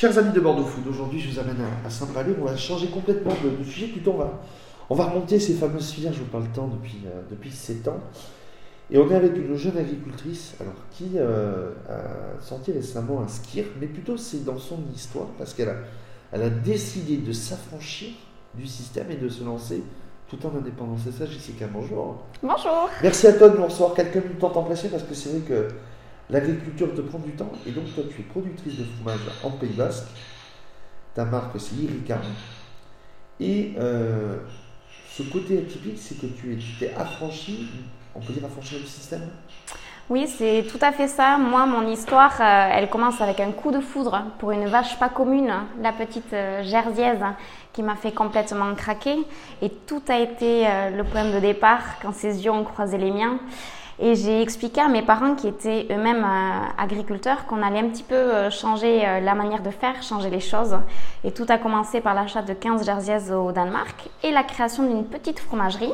Chers 0.00 0.16
amis 0.16 0.30
de 0.30 0.38
Bordeaux 0.38 0.62
Food, 0.62 0.86
aujourd'hui 0.86 1.18
je 1.18 1.28
vous 1.28 1.40
amène 1.40 1.56
à, 1.84 1.90
Saint-Palais. 1.90 2.32
On 2.40 2.44
va 2.44 2.56
changer 2.56 2.86
complètement 2.86 3.32
de, 3.42 3.64
sujet. 3.64 3.88
Plutôt, 3.88 4.12
on 4.12 4.18
va, 4.18 4.40
on 4.90 4.94
va 4.94 5.06
remonter 5.06 5.40
ces 5.40 5.54
fameuses 5.54 5.90
filières. 5.90 6.12
Je 6.12 6.20
vous 6.20 6.26
parle 6.26 6.44
temps 6.54 6.68
depuis, 6.68 7.00
euh, 7.04 7.22
depuis 7.28 7.50
7 7.50 7.88
ans. 7.88 7.98
Et 8.92 8.98
on 8.98 9.10
est 9.10 9.16
avec 9.16 9.36
une 9.36 9.56
jeune 9.56 9.76
agricultrice 9.76 10.54
alors, 10.60 10.76
qui 10.92 11.14
euh, 11.16 11.72
a 11.88 12.40
sorti 12.40 12.70
récemment 12.70 13.22
un 13.22 13.26
skir, 13.26 13.64
mais 13.80 13.88
plutôt 13.88 14.16
c'est 14.16 14.44
dans 14.44 14.58
son 14.58 14.78
histoire 14.94 15.26
parce 15.36 15.52
qu'elle 15.52 15.70
a, 15.70 15.78
elle 16.30 16.42
a 16.42 16.50
décidé 16.50 17.16
de 17.16 17.32
s'affranchir 17.32 18.10
du 18.54 18.68
système 18.68 19.10
et 19.10 19.16
de 19.16 19.28
se 19.28 19.42
lancer 19.42 19.82
tout 20.28 20.38
en 20.46 20.56
indépendance. 20.56 21.00
C'est 21.06 21.24
ça, 21.24 21.26
Jessica, 21.26 21.66
bonjour. 21.66 22.22
Bonjour. 22.40 22.88
Merci 23.02 23.26
à 23.26 23.32
toi 23.32 23.48
de 23.48 23.56
nous 23.56 23.64
recevoir 23.64 23.94
quelques 23.94 24.24
minutes 24.24 24.44
en 24.44 24.50
temps 24.50 24.62
précieux 24.62 24.90
parce 24.90 25.02
que 25.02 25.14
c'est 25.14 25.30
vrai 25.30 25.40
que 25.40 25.68
L'agriculture 26.30 26.94
te 26.94 27.00
prend 27.00 27.18
du 27.18 27.32
temps 27.32 27.52
et 27.66 27.70
donc 27.70 27.92
toi 27.94 28.04
tu 28.10 28.20
es 28.20 28.24
productrice 28.24 28.78
de 28.78 28.84
fromage 28.84 29.20
en 29.42 29.50
Pays 29.50 29.72
Basque. 29.72 30.08
Ta 31.14 31.24
marque 31.24 31.58
c'est 31.58 31.76
Iricaron. 31.76 32.22
Et 33.40 33.74
euh, 33.78 34.36
ce 35.08 35.22
côté 35.22 35.58
atypique, 35.58 35.96
c'est 35.96 36.20
que 36.20 36.26
tu 36.26 36.58
t'es 36.78 36.92
affranchi, 36.94 37.68
on 38.14 38.20
peut 38.20 38.32
dire 38.32 38.44
affranchi 38.44 38.78
du 38.78 38.86
système? 38.86 39.28
Oui, 40.10 40.26
c'est 40.26 40.64
tout 40.70 40.78
à 40.80 40.90
fait 40.90 41.06
ça. 41.06 41.36
Moi, 41.38 41.66
mon 41.66 41.86
histoire, 41.86 42.32
euh, 42.40 42.70
elle 42.72 42.88
commence 42.88 43.20
avec 43.20 43.40
un 43.40 43.52
coup 43.52 43.70
de 43.70 43.80
foudre 43.80 44.24
pour 44.38 44.52
une 44.52 44.66
vache 44.66 44.98
pas 44.98 45.08
commune, 45.08 45.52
la 45.80 45.92
petite 45.92 46.32
euh, 46.32 46.62
qui 47.72 47.82
m'a 47.82 47.94
fait 47.94 48.12
complètement 48.12 48.74
craquer. 48.74 49.18
Et 49.62 49.70
tout 49.70 50.02
a 50.08 50.18
été 50.18 50.66
le 50.96 51.04
point 51.04 51.30
de 51.30 51.38
départ 51.38 52.00
quand 52.02 52.12
ses 52.12 52.44
yeux 52.44 52.50
ont 52.50 52.64
croisé 52.64 52.98
les 52.98 53.10
miens. 53.10 53.38
Et 54.00 54.14
j'ai 54.14 54.42
expliqué 54.42 54.80
à 54.80 54.86
mes 54.86 55.02
parents 55.02 55.34
qui 55.34 55.48
étaient 55.48 55.88
eux-mêmes 55.90 56.24
euh, 56.24 56.68
agriculteurs 56.78 57.46
qu'on 57.46 57.62
allait 57.62 57.80
un 57.80 57.88
petit 57.88 58.04
peu 58.04 58.14
euh, 58.14 58.48
changer 58.48 59.04
euh, 59.04 59.18
la 59.18 59.34
manière 59.34 59.60
de 59.60 59.70
faire, 59.70 60.00
changer 60.04 60.30
les 60.30 60.38
choses. 60.38 60.76
Et 61.24 61.32
tout 61.32 61.46
a 61.48 61.58
commencé 61.58 62.00
par 62.00 62.14
l'achat 62.14 62.42
de 62.42 62.52
15 62.52 62.86
jerseys 62.86 63.32
au 63.32 63.50
Danemark 63.50 64.08
et 64.22 64.30
la 64.30 64.44
création 64.44 64.84
d'une 64.84 65.04
petite 65.04 65.40
fromagerie 65.40 65.92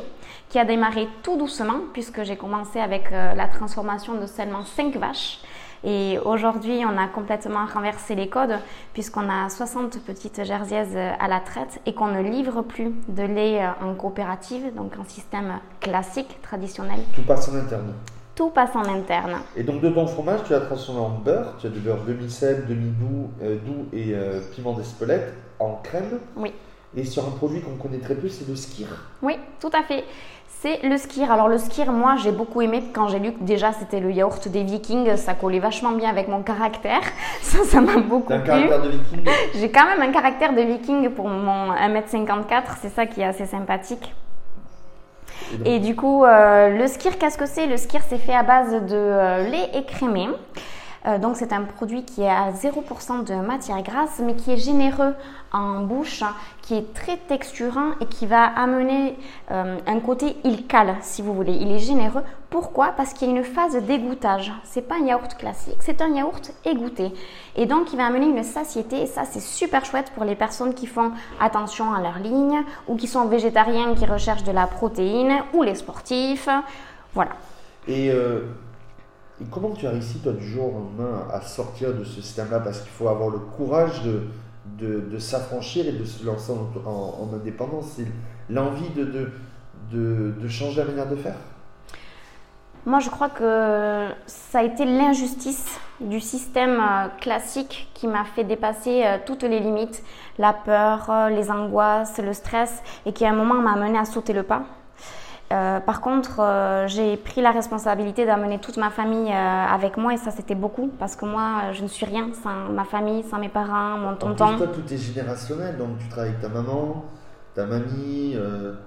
qui 0.49 0.59
a 0.59 0.65
démarré 0.65 1.07
tout 1.23 1.35
doucement 1.35 1.79
puisque 1.93 2.21
j'ai 2.21 2.35
commencé 2.35 2.79
avec 2.79 3.09
la 3.09 3.47
transformation 3.47 4.13
de 4.13 4.27
seulement 4.27 4.63
5 4.63 4.95
vaches. 4.97 5.39
Et 5.83 6.17
aujourd'hui, 6.23 6.83
on 6.85 6.97
a 6.97 7.07
complètement 7.07 7.65
renversé 7.65 8.15
les 8.15 8.29
codes 8.29 8.57
puisqu'on 8.93 9.29
a 9.29 9.49
60 9.49 9.99
petites 9.99 10.43
jersiaises 10.43 10.97
à 10.97 11.27
la 11.27 11.39
traite 11.39 11.79
et 11.85 11.93
qu'on 11.93 12.07
ne 12.07 12.21
livre 12.21 12.61
plus 12.61 12.93
de 13.09 13.23
lait 13.23 13.65
en 13.81 13.93
coopérative, 13.95 14.73
donc 14.75 14.93
un 14.99 15.03
système 15.03 15.59
classique, 15.79 16.41
traditionnel. 16.41 16.99
Tout 17.15 17.23
passe 17.23 17.49
en 17.49 17.55
interne 17.55 17.93
tout 18.35 18.49
passe 18.49 18.75
en 18.75 18.83
interne. 18.83 19.37
Et 19.55 19.63
donc 19.63 19.81
de 19.81 19.89
ton 19.89 20.05
fromage, 20.05 20.41
tu 20.45 20.53
as 20.53 20.59
transformé 20.59 20.99
en 20.99 21.09
beurre, 21.09 21.55
tu 21.57 21.67
as 21.67 21.69
du 21.69 21.79
beurre 21.79 22.03
demi-sel, 22.05 22.65
demi-doux 22.67 23.29
euh, 23.41 23.57
doux 23.65 23.87
et 23.93 24.13
euh, 24.13 24.41
piment 24.53 24.73
d'Espelette 24.73 25.33
en 25.59 25.75
crème. 25.81 26.19
Oui. 26.35 26.51
Et 26.97 27.03
sur 27.03 27.25
un 27.27 27.31
produit 27.31 27.61
qu'on 27.61 27.75
connaît 27.75 27.99
très 27.99 28.15
peu, 28.15 28.29
c'est 28.29 28.47
le 28.47 28.55
skir. 28.55 28.87
Oui, 29.21 29.37
tout 29.59 29.71
à 29.73 29.83
fait 29.83 30.03
c'est 30.65 30.81
le 30.83 30.97
skir. 30.97 31.31
Alors 31.31 31.47
le 31.47 31.59
skir, 31.59 31.91
moi 31.91 32.15
j'ai 32.23 32.31
beaucoup 32.31 32.61
aimé 32.61 32.83
quand 32.91 33.07
j'ai 33.07 33.19
lu 33.19 33.33
que 33.33 33.43
déjà 33.43 33.71
c'était 33.71 33.99
le 33.99 34.11
yaourt 34.11 34.47
des 34.47 34.63
vikings, 34.63 35.15
ça 35.15 35.35
collait 35.35 35.59
vachement 35.59 35.91
bien 35.91 36.09
avec 36.09 36.27
mon 36.27 36.41
caractère. 36.41 37.01
Ça, 37.41 37.63
ça 37.63 37.81
m'a 37.81 37.97
beaucoup 37.97 38.33
plu. 38.33 38.35
un 38.35 38.39
caractère 38.39 38.81
de 38.81 38.89
viking? 38.89 39.23
J'ai 39.59 39.69
quand 39.69 39.85
même 39.85 40.01
un 40.01 40.11
caractère 40.11 40.53
de 40.53 40.61
viking 40.61 41.09
pour 41.11 41.27
mon 41.27 41.71
1m54, 41.73 42.63
c'est 42.81 42.89
ça 42.89 43.05
qui 43.05 43.21
est 43.21 43.25
assez 43.25 43.45
sympathique. 43.45 44.13
Et, 45.63 45.79
du 45.79 45.95
coup, 45.95 46.25
euh, 46.25 46.69
le 46.69 46.87
skir, 46.87 47.19
qu'est-ce 47.19 47.37
que 47.37 47.45
c'est? 47.45 47.67
Le 47.67 47.77
skir, 47.77 48.01
c'est 48.07 48.17
fait 48.17 48.33
à 48.33 48.41
base 48.41 48.71
de 48.71 48.95
euh, 48.95 49.47
lait 49.47 49.69
écrémé. 49.75 50.27
Euh, 51.07 51.19
donc 51.19 51.35
c'est 51.37 51.53
un 51.53 51.63
produit 51.63 52.03
qui 52.03 52.21
est 52.23 52.29
à 52.29 52.51
0% 52.51 53.23
de 53.23 53.35
matière 53.35 53.81
grasse, 53.83 54.19
mais 54.23 54.35
qui 54.35 54.51
est 54.51 54.57
généreux 54.57 55.13
en 55.51 55.81
bouche, 55.81 56.23
qui 56.61 56.75
est 56.75 56.93
très 56.93 57.17
texturant 57.17 57.91
et 58.01 58.05
qui 58.05 58.25
va 58.25 58.43
amener 58.43 59.15
euh, 59.51 59.77
un 59.85 59.99
côté 59.99 60.35
il 60.43 60.65
cale, 60.65 60.95
si 61.01 61.21
vous 61.21 61.33
voulez. 61.33 61.53
Il 61.53 61.71
est 61.71 61.79
généreux. 61.79 62.23
Pourquoi? 62.49 62.93
Parce 62.97 63.13
qu'il 63.13 63.29
y 63.29 63.31
a 63.31 63.37
une 63.37 63.43
phase 63.43 63.75
d'égouttage. 63.75 64.51
C'est 64.63 64.81
pas 64.81 64.95
un 64.95 65.05
yaourt 65.05 65.35
classique, 65.37 65.77
c'est 65.79 66.01
un 66.01 66.09
yaourt 66.09 66.51
égoutté. 66.63 67.11
Et 67.55 67.65
donc 67.65 67.93
il 67.93 67.97
va 67.97 68.05
amener 68.07 68.25
une 68.25 68.43
satiété. 68.43 69.03
Et 69.03 69.07
ça 69.07 69.25
c'est 69.25 69.41
super 69.41 69.85
chouette 69.85 70.11
pour 70.15 70.23
les 70.23 70.35
personnes 70.35 70.73
qui 70.73 70.87
font 70.87 71.11
attention 71.39 71.93
à 71.93 72.01
leur 72.01 72.19
ligne 72.19 72.63
ou 72.87 72.95
qui 72.95 73.07
sont 73.07 73.25
végétariens, 73.25 73.93
qui 73.93 74.05
recherchent 74.05 74.43
de 74.43 74.51
la 74.51 74.65
protéine 74.65 75.43
ou 75.53 75.61
les 75.61 75.75
sportifs. 75.75 76.49
Voilà. 77.13 77.31
Et 77.87 78.09
euh, 78.09 78.41
et 79.41 79.45
comment 79.51 79.71
tu 79.71 79.85
as 79.85 79.91
réussi, 79.91 80.19
toi, 80.19 80.31
du 80.31 80.47
jour 80.47 80.67
au 80.67 80.79
lendemain, 80.79 81.27
à 81.31 81.41
sortir 81.41 81.93
de 81.93 82.03
ce 82.03 82.21
système-là? 82.21 82.59
Parce 82.59 82.79
qu'il 82.79 82.91
faut 82.91 83.09
avoir 83.09 83.29
le 83.29 83.39
courage 83.39 84.01
de, 84.03 85.17
s'affranchir 85.19 85.87
et 85.87 85.91
de 85.91 86.05
se 86.05 86.25
lancer 86.25 86.53
en, 86.85 87.29
indépendance. 87.33 87.85
C'est 87.97 88.07
l'envie 88.49 88.89
de, 88.91 89.03
de, 89.91 90.33
de, 90.39 90.47
changer 90.47 90.77
la 90.77 90.85
manière 90.85 91.09
de 91.09 91.17
faire? 91.17 91.35
Moi, 92.85 92.99
je 92.99 93.09
crois 93.09 93.29
que 93.29 94.07
ça 94.25 94.59
a 94.59 94.63
été 94.63 94.85
l'injustice 94.85 95.79
du 95.99 96.19
système 96.19 96.79
euh, 96.79 97.07
classique 97.19 97.89
qui 97.93 98.07
m'a 98.07 98.25
fait 98.25 98.43
dépasser 98.43 99.03
euh, 99.03 99.17
toutes 99.25 99.43
les 99.43 99.59
limites, 99.59 100.03
la 100.37 100.53
peur, 100.53 101.09
euh, 101.09 101.29
les 101.29 101.49
angoisses, 101.49 102.19
le 102.19 102.33
stress, 102.33 102.83
et 103.05 103.13
qui 103.13 103.25
à 103.25 103.31
un 103.31 103.35
moment 103.35 103.55
m'a 103.55 103.73
amené 103.73 103.97
à 103.97 104.05
sauter 104.05 104.33
le 104.33 104.43
pas. 104.43 104.63
Euh, 105.51 105.79
par 105.79 106.01
contre, 106.01 106.39
euh, 106.39 106.87
j'ai 106.87 107.17
pris 107.17 107.39
la 107.39 107.51
responsabilité 107.51 108.25
d'amener 108.25 108.57
toute 108.57 108.77
ma 108.77 108.89
famille 108.89 109.31
euh, 109.31 109.65
avec 109.67 109.95
moi 109.95 110.13
et 110.13 110.17
ça 110.17 110.31
c'était 110.31 110.55
beaucoup 110.55 110.91
parce 110.97 111.15
que 111.15 111.25
moi 111.25 111.71
je 111.71 111.83
ne 111.83 111.87
suis 111.87 112.05
rien 112.05 112.29
sans 112.43 112.71
ma 112.73 112.83
famille, 112.83 113.23
sans 113.23 113.37
mes 113.37 113.49
parents, 113.49 113.97
mon 113.97 114.15
tonton. 114.15 114.45
En 114.45 114.57
plus, 114.57 114.65
toi, 114.65 114.67
tout 114.73 114.93
est 114.93 114.97
générationnel, 114.97 115.77
donc 115.77 115.99
tu 115.99 116.07
travailles 116.09 116.31
avec 116.31 116.41
ta 116.41 116.49
maman, 116.49 117.05
ta 117.53 117.65
mamie, 117.65 118.35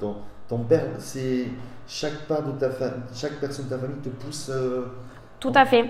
ton, 0.00 0.16
ton, 0.48 0.58
père. 0.58 0.86
C'est 0.98 1.46
chaque 1.86 2.26
part 2.26 2.42
de 2.42 2.52
ta 2.52 2.68
chaque 3.14 3.34
personne 3.34 3.66
de 3.66 3.70
ta 3.70 3.78
famille 3.78 4.00
te 4.00 4.08
pousse. 4.08 4.50
Tout 5.38 5.52
à 5.54 5.64
fait. 5.64 5.88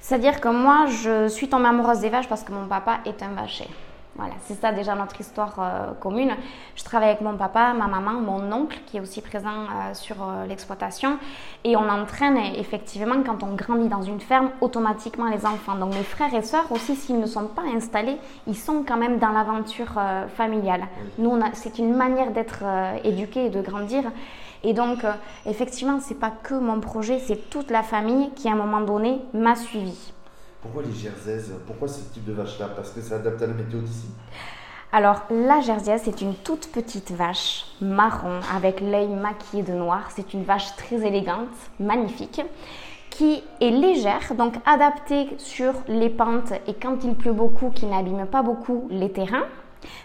C'est-à-dire 0.00 0.40
que 0.40 0.48
moi 0.48 0.86
je 0.86 1.28
suis 1.28 1.48
tombée 1.48 1.68
amoureuse 1.68 2.00
des 2.00 2.08
vaches 2.08 2.28
parce 2.28 2.42
que 2.42 2.50
mon 2.50 2.66
papa 2.66 2.98
est 3.06 3.22
un 3.22 3.34
vacher. 3.34 3.68
Voilà, 4.18 4.34
c'est 4.40 4.60
ça 4.60 4.72
déjà 4.72 4.96
notre 4.96 5.20
histoire 5.20 5.54
euh, 5.60 5.92
commune. 6.00 6.32
Je 6.74 6.82
travaille 6.82 7.10
avec 7.10 7.20
mon 7.20 7.36
papa, 7.36 7.72
ma 7.72 7.86
maman, 7.86 8.14
mon 8.14 8.52
oncle 8.52 8.76
qui 8.84 8.96
est 8.96 9.00
aussi 9.00 9.20
présent 9.20 9.48
euh, 9.48 9.94
sur 9.94 10.16
euh, 10.20 10.44
l'exploitation 10.44 11.18
et 11.62 11.76
on 11.76 11.88
entraîne 11.88 12.36
effectivement 12.56 13.22
quand 13.24 13.44
on 13.44 13.54
grandit 13.54 13.88
dans 13.88 14.02
une 14.02 14.18
ferme 14.18 14.50
automatiquement 14.60 15.28
les 15.28 15.46
enfants. 15.46 15.76
Donc 15.76 15.94
mes 15.94 16.02
frères 16.02 16.34
et 16.34 16.42
sœurs 16.42 16.66
aussi 16.72 16.96
s'ils 16.96 17.20
ne 17.20 17.26
sont 17.26 17.46
pas 17.46 17.62
installés, 17.76 18.16
ils 18.48 18.56
sont 18.56 18.82
quand 18.82 18.96
même 18.96 19.18
dans 19.18 19.30
l'aventure 19.30 20.00
familiale. 20.36 20.88
Nous 21.18 21.38
c'est 21.52 21.78
une 21.78 21.94
manière 21.94 22.32
d'être 22.32 22.64
éduqué 23.04 23.46
et 23.46 23.50
de 23.50 23.60
grandir. 23.60 24.02
Et 24.64 24.72
donc, 24.72 25.04
effectivement, 25.46 26.00
c'est 26.00 26.18
pas 26.18 26.32
que 26.32 26.54
mon 26.54 26.80
projet, 26.80 27.20
c'est 27.20 27.48
toute 27.48 27.70
la 27.70 27.84
famille 27.84 28.30
qui, 28.34 28.48
à 28.48 28.52
un 28.52 28.56
moment 28.56 28.80
donné, 28.80 29.20
m'a 29.32 29.54
suivi. 29.54 30.12
Pourquoi 30.60 30.82
les 30.82 30.92
jerseys 30.92 31.52
Pourquoi 31.66 31.88
ce 31.88 32.00
type 32.12 32.24
de 32.24 32.32
vache-là? 32.32 32.68
Parce 32.74 32.90
que 32.90 33.00
ça 33.00 33.16
adapte 33.16 33.42
à 33.42 33.46
la 33.46 33.54
météo 33.54 33.80
d'ici? 33.80 34.08
Alors, 34.90 35.20
la 35.30 35.60
Jersiaise, 35.60 36.00
c'est 36.04 36.22
une 36.22 36.34
toute 36.34 36.72
petite 36.72 37.10
vache 37.10 37.66
marron 37.82 38.40
avec 38.56 38.80
l'œil 38.80 39.08
maquillé 39.08 39.62
de 39.62 39.74
noir. 39.74 40.08
C'est 40.16 40.32
une 40.32 40.44
vache 40.44 40.74
très 40.76 41.06
élégante, 41.06 41.50
magnifique, 41.78 42.40
qui 43.10 43.42
est 43.60 43.70
légère, 43.70 44.34
donc 44.34 44.54
adaptée 44.64 45.28
sur 45.36 45.74
les 45.88 46.08
pentes 46.08 46.54
et 46.66 46.72
quand 46.72 47.04
il 47.04 47.14
pleut 47.14 47.34
beaucoup, 47.34 47.68
qui 47.68 47.84
n'abîme 47.84 48.26
pas 48.26 48.40
beaucoup 48.40 48.88
les 48.90 49.12
terrains. 49.12 49.44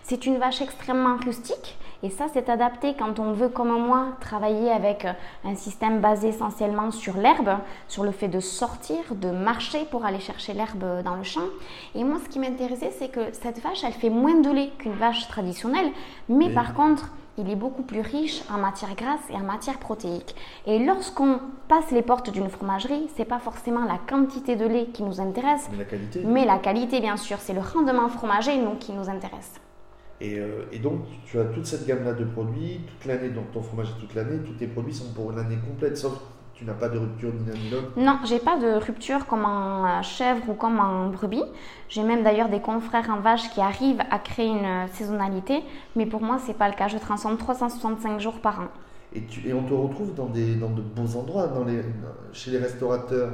C'est 0.04 0.26
une 0.26 0.38
vache 0.38 0.62
extrêmement 0.62 1.16
rustique 1.16 1.78
et 2.04 2.10
ça, 2.10 2.26
c'est 2.34 2.50
adapté 2.50 2.96
quand 3.00 3.18
on 3.20 3.32
veut, 3.32 3.48
comme 3.48 3.72
moi, 3.82 4.08
travailler 4.20 4.70
avec 4.70 5.06
euh, 5.06 5.14
un 5.46 5.56
système 5.56 6.02
basé 6.02 6.28
essentiellement 6.28 6.92
sur 6.92 7.16
l'herbe, 7.16 7.58
sur 7.88 8.04
le 8.04 8.12
fait 8.12 8.28
de 8.28 8.42
sortir, 8.42 8.98
de 9.16 9.30
marcher 9.30 9.86
pour 9.86 10.04
aller 10.04 10.20
chercher 10.20 10.54
l'herbe 10.54 11.02
dans 11.04 11.16
le 11.16 11.24
champ. 11.24 11.48
Et 11.96 12.04
moi, 12.04 12.18
ce 12.22 12.28
qui 12.28 12.40
m'intéressait, 12.40 12.92
c'est 12.92 13.08
que 13.08 13.32
cette 13.32 13.60
vache, 13.62 13.86
elle 13.86 13.94
fait 13.94 14.10
moins 14.10 14.42
de 14.42 14.52
lait 14.52 14.72
qu'une 14.78 14.96
vache 14.96 15.30
traditionnelle, 15.30 15.92
mais 16.28 16.50
par 16.50 16.74
contre, 16.74 17.10
il 17.38 17.50
est 17.50 17.56
beaucoup 17.56 17.84
plus 17.84 18.02
riche 18.02 18.44
en 18.54 18.58
matière 18.58 18.94
grasse 18.96 19.22
et 19.30 19.36
en 19.36 19.44
matière 19.44 19.80
protéique. 19.80 20.36
Et 20.68 20.80
lorsqu'on 20.80 21.40
passe 21.70 21.90
les 21.92 22.02
portes 22.02 22.30
d'une 22.30 22.50
fromagerie, 22.50 23.10
c'est 23.16 23.26
pas 23.26 23.40
forcément 23.40 23.86
la 23.86 23.98
quantité 24.10 24.58
de 24.58 24.66
lait 24.66 24.88
qui 24.94 25.04
nous 25.04 25.22
intéresse, 25.22 25.70
mais 25.72 25.78
la 25.78 25.86
qualité, 25.86 26.24
mais 26.26 26.46
la 26.46 26.58
qualité 26.58 27.00
bien 27.00 27.18
sûr, 27.18 27.38
c'est 27.40 27.54
le 27.54 27.62
rendement 27.62 28.10
fromager 28.10 28.58
nous 28.58 28.76
qui 28.76 28.92
nous 28.92 29.10
intéresse. 29.10 29.54
Euh, 30.24 30.64
et, 30.72 30.80
donc, 30.80 31.02
tu 31.26 31.40
as 31.40 31.46
toute 31.46 31.66
cette 31.66 31.86
gamme-là 31.86 32.14
de 32.14 32.24
produits, 32.24 32.82
toute 32.88 33.06
l'année, 33.06 33.30
donc 33.30 33.52
ton 33.52 33.62
fromage 33.62 33.90
est 33.90 34.00
toute 34.00 34.16
l'année, 34.16 34.40
tous 34.46 34.54
tes 34.54 34.68
produits 34.68 34.94
sont 34.94 35.12
pour 35.14 35.32
l'année 35.32 35.58
complète, 35.68 35.98
sauf 35.98 36.14
tu 36.54 36.66
n'as 36.66 36.74
pas 36.74 36.88
de 36.88 37.00
rupture 37.00 37.34
ni 37.34 37.46
l'un 37.46 37.54
ni 37.54 37.70
l'autre 37.72 37.92
Non, 37.98 38.20
j'ai 38.26 38.40
pas 38.40 38.58
de 38.58 38.78
rupture 38.80 39.26
comme 39.26 39.44
en 39.44 39.86
euh, 39.86 40.02
chèvre 40.04 40.50
ou 40.50 40.54
comme 40.54 40.80
en 40.80 41.10
brebis. 41.10 41.44
J'ai 41.90 42.04
même 42.04 42.24
d'ailleurs 42.24 42.48
des 42.48 42.62
confrères 42.62 43.10
en 43.10 43.20
vache 43.20 43.50
qui 43.50 43.60
arrivent 43.60 44.04
à 44.12 44.20
créer 44.20 44.48
une 44.48 44.66
euh, 44.66 44.88
saisonnalité, 44.94 45.64
mais 45.96 46.06
pour 46.06 46.22
moi, 46.22 46.38
c'est 46.46 46.54
pas 46.54 46.70
le 46.70 46.76
cas. 46.76 46.88
Je 46.88 46.98
transforme 47.00 47.38
365 47.38 48.20
jours 48.20 48.40
par 48.40 48.60
an. 48.62 48.68
Et, 49.16 49.24
tu, 49.24 49.48
et 49.48 49.54
on 49.54 49.64
te 49.64 49.74
retrouve 49.74 50.14
dans, 50.14 50.28
des, 50.28 50.56
dans 50.56 50.70
de 50.70 50.82
beaux 50.82 51.18
endroits, 51.18 51.48
dans 51.48 51.66
les, 51.66 51.82
chez 52.32 52.52
les 52.52 52.60
restaurateurs, 52.60 53.32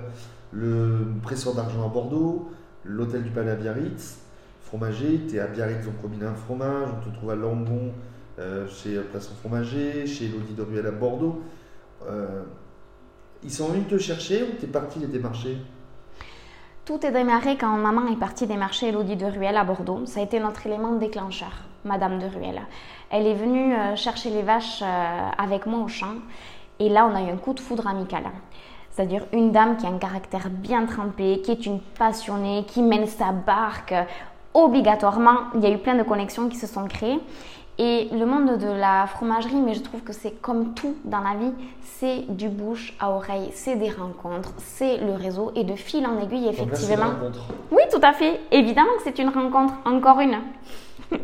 le 0.51 1.07
Pressoir 1.21 1.55
d'Argent 1.55 1.85
à 1.85 1.89
Bordeaux, 1.89 2.49
l'hôtel 2.83 3.23
du 3.23 3.29
Palais 3.29 3.51
à 3.51 3.55
Biarritz, 3.55 4.19
fromager. 4.69 5.19
Tu 5.27 5.35
es 5.35 5.39
à 5.39 5.47
Biarritz, 5.47 5.83
donc 5.85 5.99
combine 6.01 6.23
un 6.23 6.35
fromage. 6.35 6.89
On 6.95 7.09
te 7.09 7.15
trouve 7.15 7.31
à 7.31 7.35
Langon, 7.35 7.91
euh, 8.37 8.67
chez 8.67 8.99
Plaçon 8.99 9.33
Fromager, 9.39 10.05
chez 10.05 10.25
Elodie 10.25 10.53
de 10.53 10.61
Ruelle 10.61 10.85
à 10.85 10.91
Bordeaux. 10.91 11.41
Euh, 12.07 12.43
ils 13.43 13.51
sont 13.51 13.67
venus 13.69 13.87
te 13.87 13.97
chercher 13.97 14.43
ou 14.43 14.47
t'es 14.59 14.67
parti 14.67 14.99
les 14.99 15.07
démarcher? 15.07 15.57
Tout 16.85 17.05
est 17.05 17.11
démarré 17.11 17.57
quand 17.57 17.75
maman 17.77 18.07
est 18.07 18.19
partie 18.19 18.47
démarcher 18.47 18.87
Elodie 18.89 19.15
de 19.15 19.25
Ruelle 19.25 19.57
à 19.57 19.63
Bordeaux. 19.63 20.05
Ça 20.05 20.19
a 20.19 20.23
été 20.23 20.39
notre 20.39 20.65
élément 20.67 20.93
déclencheur, 20.93 21.51
Madame 21.83 22.19
de 22.19 22.25
Ruelle. 22.25 22.61
Elle 23.09 23.25
est 23.25 23.35
venue 23.35 23.73
euh, 23.73 23.95
chercher 23.95 24.29
les 24.29 24.43
vaches 24.43 24.83
avec 25.37 25.65
moi 25.65 25.79
au 25.79 25.87
champ. 25.87 26.15
Et 26.79 26.89
là, 26.89 27.09
on 27.11 27.15
a 27.15 27.21
eu 27.21 27.31
un 27.31 27.37
coup 27.37 27.53
de 27.53 27.59
foudre 27.59 27.87
amical. 27.87 28.23
C'est-à-dire 28.91 29.25
une 29.33 29.51
dame 29.51 29.77
qui 29.77 29.85
a 29.85 29.89
un 29.89 29.97
caractère 29.97 30.49
bien 30.49 30.85
trempé, 30.85 31.41
qui 31.41 31.51
est 31.51 31.65
une 31.65 31.79
passionnée, 31.79 32.65
qui 32.67 32.81
mène 32.81 33.07
sa 33.07 33.31
barque. 33.31 33.93
Obligatoirement, 34.65 35.37
il 35.55 35.61
y 35.61 35.65
a 35.65 35.71
eu 35.71 35.77
plein 35.77 35.95
de 35.95 36.03
connexions 36.03 36.49
qui 36.49 36.57
se 36.57 36.67
sont 36.67 36.85
créées. 36.85 37.19
Et 37.77 38.09
le 38.11 38.25
monde 38.25 38.57
de 38.57 38.67
la 38.67 39.07
fromagerie, 39.07 39.55
mais 39.55 39.73
je 39.73 39.79
trouve 39.79 40.01
que 40.01 40.11
c'est 40.11 40.41
comme 40.41 40.73
tout 40.73 40.95
dans 41.05 41.21
la 41.21 41.35
vie, 41.35 41.53
c'est 41.81 42.25
du 42.27 42.49
bouche 42.49 42.93
à 42.99 43.09
oreille, 43.09 43.51
c'est 43.53 43.77
des 43.77 43.89
rencontres, 43.89 44.51
c'est 44.57 44.97
le 44.97 45.13
réseau 45.13 45.53
et 45.55 45.63
de 45.63 45.75
fil 45.75 46.05
en 46.05 46.19
aiguille, 46.21 46.49
effectivement. 46.49 47.11
oui, 47.71 47.83
tout 47.89 48.01
à 48.03 48.11
fait. 48.11 48.37
Évidemment 48.51 48.91
que 48.97 49.03
c'est 49.05 49.17
une 49.19 49.29
rencontre, 49.29 49.73
encore 49.85 50.19
une. 50.19 50.39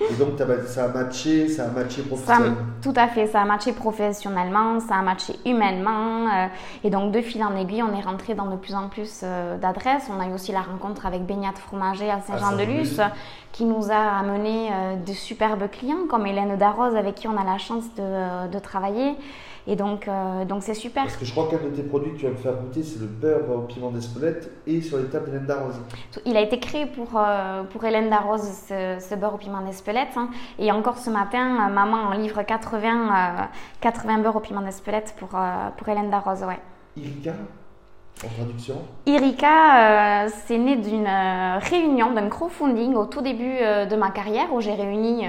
Et 0.00 0.14
donc, 0.14 0.30
ça 0.66 0.84
a 0.84 0.88
matché, 0.88 1.48
ça 1.48 1.66
a 1.66 1.68
matché 1.68 2.02
professionnellement. 2.02 2.56
tout 2.82 2.92
à 2.96 3.06
fait, 3.06 3.28
ça 3.28 3.42
a 3.42 3.44
matché 3.44 3.72
professionnellement, 3.72 4.80
ça 4.80 4.96
a 4.96 5.02
matché 5.02 5.34
humainement. 5.46 6.26
Euh, 6.26 6.46
et 6.82 6.90
donc, 6.90 7.12
de 7.12 7.20
fil 7.20 7.44
en 7.44 7.54
aiguille, 7.56 7.82
on 7.82 7.96
est 7.96 8.02
rentré 8.02 8.34
dans 8.34 8.46
de 8.46 8.56
plus 8.56 8.74
en 8.74 8.88
plus 8.88 9.20
euh, 9.22 9.56
d'adresses. 9.56 10.10
On 10.14 10.20
a 10.20 10.26
eu 10.26 10.32
aussi 10.32 10.50
la 10.50 10.62
rencontre 10.62 11.06
avec 11.06 11.24
Beignat 11.24 11.52
Fromager 11.54 12.10
à 12.10 12.20
Saint-Jean-de-Luz, 12.20 13.00
qui 13.52 13.64
nous 13.64 13.92
a 13.92 14.18
amené 14.18 14.70
euh, 14.72 14.96
de 14.96 15.12
superbes 15.12 15.70
clients, 15.70 16.06
comme 16.10 16.26
Hélène 16.26 16.56
Darroze, 16.56 16.96
avec 16.96 17.14
qui 17.14 17.28
on 17.28 17.36
a 17.36 17.44
la 17.44 17.58
chance 17.58 17.84
de, 17.96 18.48
de 18.50 18.58
travailler. 18.58 19.14
Et 19.66 19.76
donc, 19.76 20.08
euh, 20.08 20.44
donc 20.44 20.62
c'est 20.62 20.74
super. 20.74 21.04
Parce 21.04 21.16
que 21.16 21.24
je 21.24 21.32
crois 21.32 21.48
qu'un 21.48 21.56
de 21.56 21.74
tes 21.74 21.82
produits 21.82 22.12
que 22.12 22.18
tu 22.18 22.24
vas 22.26 22.32
me 22.32 22.36
faire 22.36 22.54
goûter, 22.54 22.82
c'est 22.82 23.00
le 23.00 23.06
beurre 23.06 23.50
au 23.50 23.60
piment 23.62 23.90
d'Espelette 23.90 24.50
et 24.66 24.82
sur 24.82 24.98
les 24.98 25.04
tables 25.04 25.26
d'Hélène 25.26 25.46
Darroze. 25.46 25.80
Il 26.26 26.36
a 26.36 26.40
été 26.40 26.60
créé 26.60 26.86
pour, 26.86 27.12
euh, 27.16 27.62
pour 27.64 27.84
Hélène 27.84 28.10
Darroze, 28.10 28.42
ce, 28.68 29.14
beurre 29.14 29.34
au 29.34 29.38
piment 29.38 29.62
d'Espelette. 29.62 30.16
Hein. 30.16 30.28
Et 30.58 30.70
encore 30.70 30.98
ce 30.98 31.08
matin, 31.08 31.68
euh, 31.68 31.72
maman 31.72 31.96
en 31.96 32.12
livre 32.12 32.42
80, 32.42 33.48
80 33.80 34.18
beurre 34.18 34.36
au 34.36 34.40
piment 34.40 34.62
d'Espelette 34.62 35.14
pour, 35.18 35.30
pour 35.30 35.88
Hélène 35.88 36.10
Darroze. 36.10 36.42
Ouais. 36.42 36.60
Irika 36.96 37.32
en 38.24 38.28
traduction 38.28 38.76
Irika, 39.06 40.28
c'est 40.46 40.58
né 40.58 40.76
d'une 40.76 41.08
réunion, 41.60 42.12
d'un 42.12 42.28
crowdfunding 42.28 42.94
au 42.94 43.06
tout 43.06 43.20
début 43.20 43.58
de 43.58 43.96
ma 43.96 44.10
carrière 44.10 44.52
où 44.52 44.60
j'ai 44.60 44.74
réuni 44.74 45.26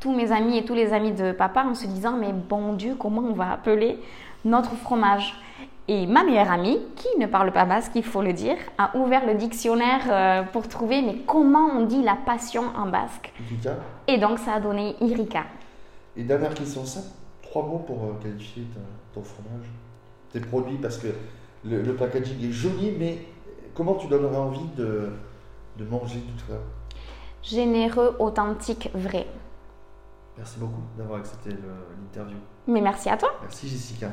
tous 0.00 0.12
mes 0.12 0.32
amis 0.32 0.58
et 0.58 0.64
tous 0.64 0.74
les 0.74 0.92
amis 0.92 1.12
de 1.12 1.32
papa 1.32 1.64
en 1.64 1.74
se 1.74 1.86
disant 1.86 2.16
mais 2.18 2.32
bon 2.32 2.72
Dieu, 2.72 2.96
comment 2.98 3.22
on 3.22 3.34
va 3.34 3.52
appeler 3.52 3.98
notre 4.44 4.74
fromage? 4.74 5.34
Et 5.86 6.06
ma 6.06 6.24
meilleure 6.24 6.50
amie, 6.50 6.78
qui 6.96 7.08
ne 7.18 7.26
parle 7.26 7.52
pas 7.52 7.66
basque, 7.66 7.92
il 7.94 8.04
faut 8.04 8.22
le 8.22 8.32
dire, 8.32 8.56
a 8.78 8.96
ouvert 8.96 9.26
le 9.26 9.34
dictionnaire 9.34 10.00
euh, 10.08 10.42
pour 10.44 10.66
trouver 10.66 11.02
mais 11.02 11.16
comment 11.26 11.66
on 11.76 11.84
dit 11.84 12.02
la 12.02 12.16
passion 12.16 12.64
en 12.74 12.86
basque? 12.86 13.32
Irika. 13.50 13.76
Et 14.08 14.16
donc 14.16 14.38
ça 14.38 14.54
a 14.54 14.60
donné 14.60 14.96
Irika. 15.02 15.44
Et 16.16 16.22
dernière 16.22 16.54
question, 16.54 16.86
ça, 16.86 17.00
trois 17.42 17.64
mots 17.64 17.84
pour 17.86 17.96
euh, 17.96 18.22
qualifier 18.22 18.64
ton, 19.12 19.22
fromage, 19.22 19.66
tes 20.32 20.40
produits, 20.40 20.78
parce 20.78 20.96
que 20.96 21.08
le, 21.64 21.94
packaging 21.94 22.48
est 22.48 22.52
joli, 22.52 22.92
mais 22.98 23.18
comment 23.74 23.94
tu 23.94 24.06
donnerais 24.06 24.36
envie 24.36 24.68
de, 24.76 25.08
de 25.78 25.84
manger 25.84 26.20
tout 26.20 26.52
ça? 26.52 26.58
Généreux, 27.42 28.16
authentique, 28.18 28.90
vrai. 28.94 29.26
Merci 30.36 30.58
beaucoup 30.58 30.82
d'avoir 30.96 31.20
accepté 31.20 31.50
l'interview. 31.50 32.38
Mais 32.66 32.80
merci 32.80 33.08
à 33.08 33.16
toi. 33.16 33.30
Merci 33.42 33.68
Jessica. 33.68 34.10